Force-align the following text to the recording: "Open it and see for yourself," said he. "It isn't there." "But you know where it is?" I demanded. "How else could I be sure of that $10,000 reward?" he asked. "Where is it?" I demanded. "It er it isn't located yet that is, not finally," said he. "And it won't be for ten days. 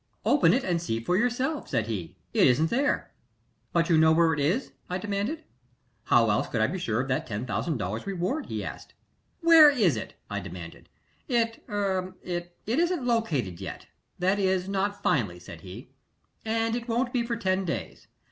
"Open 0.25 0.51
it 0.51 0.63
and 0.63 0.81
see 0.81 0.99
for 0.99 1.15
yourself," 1.15 1.67
said 1.69 1.85
he. 1.85 2.17
"It 2.33 2.47
isn't 2.47 2.71
there." 2.71 3.11
"But 3.71 3.87
you 3.87 3.99
know 3.99 4.11
where 4.11 4.33
it 4.33 4.39
is?" 4.39 4.71
I 4.89 4.97
demanded. 4.97 5.43
"How 6.05 6.31
else 6.31 6.49
could 6.49 6.59
I 6.59 6.65
be 6.65 6.79
sure 6.79 7.01
of 7.01 7.07
that 7.09 7.27
$10,000 7.29 8.05
reward?" 8.07 8.47
he 8.47 8.63
asked. 8.63 8.95
"Where 9.41 9.69
is 9.69 9.95
it?" 9.95 10.15
I 10.27 10.39
demanded. 10.39 10.89
"It 11.27 11.63
er 11.69 12.15
it 12.23 12.49
isn't 12.65 13.05
located 13.05 13.61
yet 13.61 13.85
that 14.17 14.39
is, 14.39 14.67
not 14.67 15.03
finally," 15.03 15.37
said 15.37 15.61
he. 15.61 15.91
"And 16.43 16.75
it 16.75 16.87
won't 16.87 17.13
be 17.13 17.21
for 17.23 17.35
ten 17.35 17.63
days. 17.63 18.07